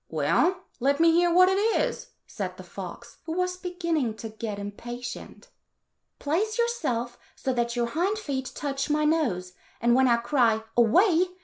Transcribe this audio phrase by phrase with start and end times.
[0.09, 4.57] "Well, let me hear what it is," said the fox, who was beginning to get
[4.57, 5.49] impatient.
[6.17, 11.27] "Place yourself so that your hind feet touch my nose, and when I cry,' Away